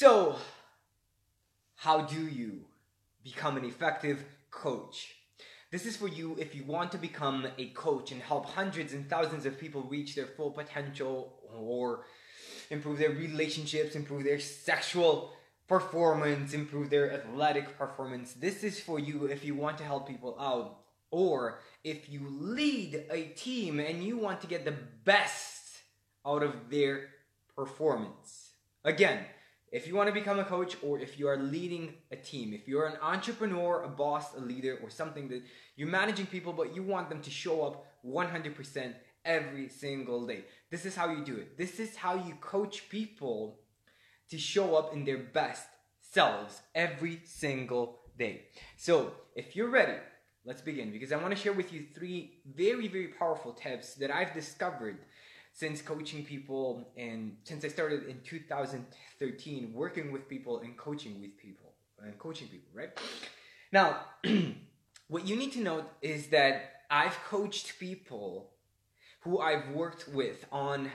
[0.00, 0.36] So,
[1.74, 2.66] how do you
[3.24, 5.16] become an effective coach?
[5.72, 9.10] This is for you if you want to become a coach and help hundreds and
[9.10, 12.04] thousands of people reach their full potential or
[12.70, 15.32] improve their relationships, improve their sexual
[15.66, 18.34] performance, improve their athletic performance.
[18.34, 20.78] This is for you if you want to help people out
[21.10, 25.80] or if you lead a team and you want to get the best
[26.24, 27.08] out of their
[27.56, 28.52] performance.
[28.84, 29.24] Again,
[29.70, 32.66] if you want to become a coach or if you are leading a team, if
[32.66, 35.42] you're an entrepreneur, a boss, a leader, or something that
[35.76, 38.94] you're managing people, but you want them to show up 100%
[39.24, 40.44] every single day.
[40.70, 41.58] This is how you do it.
[41.58, 43.60] This is how you coach people
[44.30, 45.66] to show up in their best
[46.00, 48.42] selves every single day.
[48.76, 49.98] So, if you're ready,
[50.44, 54.10] let's begin because I want to share with you three very, very powerful tips that
[54.10, 54.98] I've discovered
[55.58, 61.36] since coaching people and since I started in 2013 working with people and coaching with
[61.36, 62.90] people and coaching people, right?
[63.72, 64.02] Now,
[65.08, 68.50] what you need to know is that I've coached people
[69.22, 70.92] who I've worked with on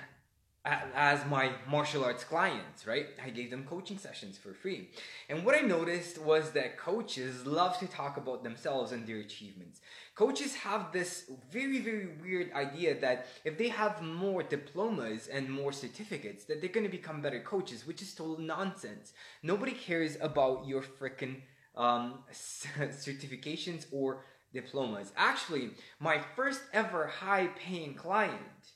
[0.66, 3.08] as my martial arts clients, right?
[3.24, 4.90] I gave them coaching sessions for free.
[5.28, 9.82] And what I noticed was that coaches love to talk about themselves and their achievements.
[10.16, 15.74] Coaches have this very, very weird idea that if they have more diplomas and more
[15.74, 19.12] certificates, that they're to become better coaches, which is total nonsense.
[19.42, 21.42] Nobody cares about your freaking
[21.76, 25.12] um, certifications or diplomas.
[25.18, 28.73] Actually, my first ever high paying client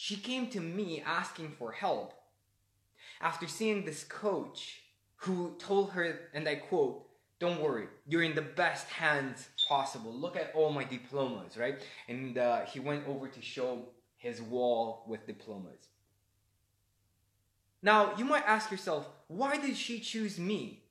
[0.00, 2.14] she came to me asking for help
[3.20, 4.82] after seeing this coach
[5.16, 7.04] who told her, and I quote,
[7.40, 10.12] don't worry, you're in the best hands possible.
[10.12, 11.80] Look at all my diplomas, right?
[12.08, 15.88] And uh, he went over to show his wall with diplomas.
[17.82, 20.84] Now, you might ask yourself, why did she choose me?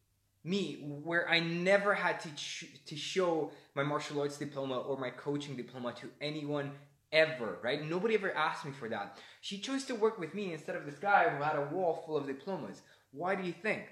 [0.43, 5.11] Me, where I never had to, ch- to show my martial arts diploma or my
[5.11, 6.71] coaching diploma to anyone
[7.11, 7.83] ever, right?
[7.87, 9.17] Nobody ever asked me for that.
[9.41, 12.17] She chose to work with me instead of this guy who had a wall full
[12.17, 12.81] of diplomas.
[13.11, 13.83] Why do you think?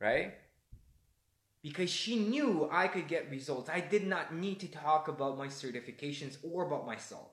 [0.00, 0.34] Right?
[1.62, 3.70] Because she knew I could get results.
[3.70, 7.28] I did not need to talk about my certifications or about myself.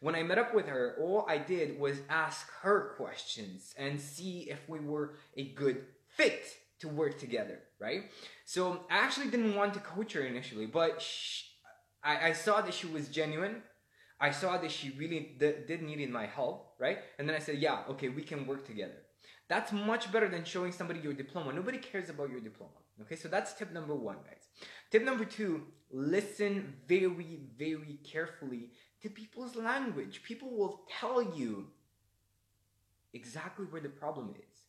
[0.00, 4.50] When I met up with her, all I did was ask her questions and see
[4.50, 6.44] if we were a good fit
[6.80, 8.10] to work together, right?
[8.44, 11.44] So I actually didn't want to coach her initially, but she,
[12.04, 13.62] I, I saw that she was genuine
[14.22, 16.98] I saw that she really did, did needed my help, right?
[17.18, 19.02] And then I said, yeah, okay, we can work together.
[19.48, 21.52] That's much better than showing somebody your diploma.
[21.52, 22.70] Nobody cares about your diploma.
[23.00, 24.46] Okay, so that's tip number one, guys.
[24.92, 28.70] Tip number two, listen very, very carefully
[29.02, 30.22] to people's language.
[30.22, 31.66] People will tell you
[33.12, 34.60] exactly where the problem is.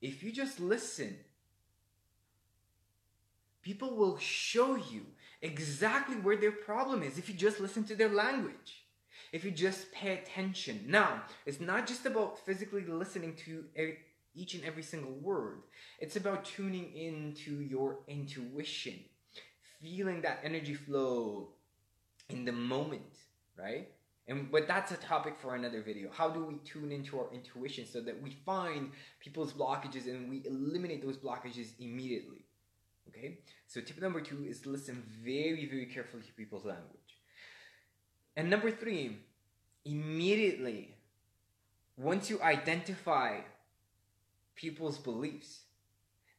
[0.00, 1.16] If you just listen,
[3.62, 5.06] people will show you
[5.44, 8.84] exactly where their problem is if you just listen to their language.
[9.32, 10.84] If you just pay attention.
[10.86, 13.64] Now, it's not just about physically listening to
[14.34, 15.62] each and every single word.
[15.98, 19.00] It's about tuning into your intuition,
[19.82, 21.48] feeling that energy flow
[22.30, 23.18] in the moment,
[23.58, 23.88] right?
[24.28, 26.10] And but that's a topic for another video.
[26.12, 30.42] How do we tune into our intuition so that we find people's blockages and we
[30.46, 32.44] eliminate those blockages immediately?
[33.08, 33.38] Okay?
[33.66, 37.00] So tip number two is listen very, very carefully to people's language.
[38.36, 39.18] And number three,
[39.84, 40.96] immediately,
[41.96, 43.38] once you identify
[44.56, 45.60] people's beliefs,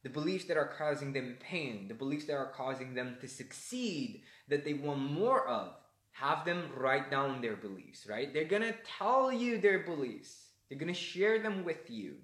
[0.02, 4.22] the beliefs that are causing them pain, the beliefs that are causing them to succeed,
[4.48, 5.74] that they want more of,
[6.12, 8.32] have them write down their beliefs, right?
[8.32, 10.46] They're gonna tell you their beliefs.
[10.68, 12.16] They're gonna share them with you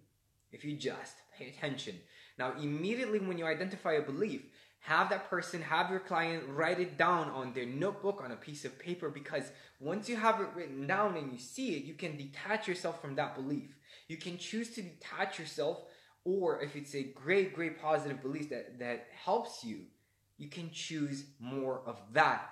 [0.52, 1.96] if you just pay attention
[2.38, 4.42] now, immediately when you identify a belief,
[4.80, 8.64] have that person, have your client write it down on their notebook, on a piece
[8.64, 9.44] of paper, because
[9.78, 13.14] once you have it written down and you see it, you can detach yourself from
[13.14, 13.76] that belief.
[14.08, 15.82] You can choose to detach yourself,
[16.24, 19.82] or if it's a great, great positive belief that, that helps you,
[20.36, 22.50] you can choose more of that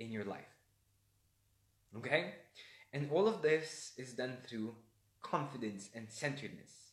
[0.00, 0.40] in your life.
[1.96, 2.34] Okay?
[2.92, 4.74] And all of this is done through
[5.22, 6.87] confidence and centeredness.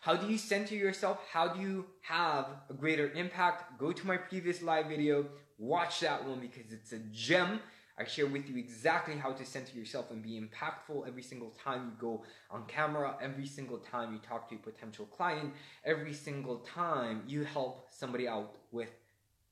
[0.00, 1.18] How do you center yourself?
[1.32, 3.78] How do you have a greater impact?
[3.78, 5.26] Go to my previous live video,
[5.58, 7.60] watch that one because it's a gem.
[7.98, 11.86] I share with you exactly how to center yourself and be impactful every single time
[11.86, 15.52] you go on camera, every single time you talk to a potential client,
[15.84, 18.90] every single time you help somebody out with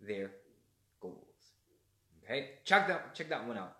[0.00, 0.30] their
[1.00, 1.16] goals.
[2.22, 2.50] Okay?
[2.64, 3.78] Check that check that one out.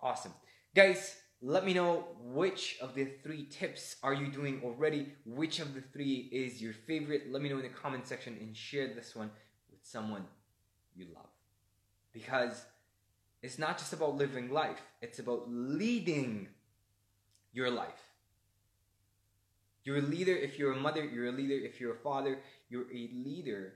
[0.00, 0.32] Awesome.
[0.74, 5.12] Guys, let me know which of the three tips are you doing already.
[5.24, 7.30] Which of the three is your favorite?
[7.30, 9.30] Let me know in the comment section and share this one
[9.70, 10.24] with someone
[10.96, 11.30] you love.
[12.12, 12.64] Because
[13.40, 16.48] it's not just about living life it's about leading
[17.52, 18.02] your life.
[19.84, 22.90] You're a leader if you're a mother you're a leader if you're a father you're
[22.92, 23.74] a leader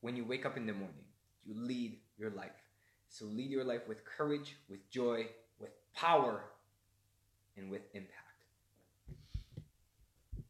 [0.00, 1.04] when you wake up in the morning.
[1.44, 2.69] You lead your life
[3.10, 5.26] so lead your life with courage, with joy,
[5.60, 6.44] with power,
[7.56, 8.29] and with impact.